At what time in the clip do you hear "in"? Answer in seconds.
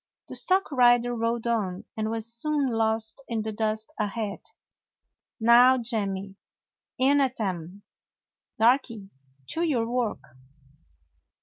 3.27-3.43, 6.97-7.21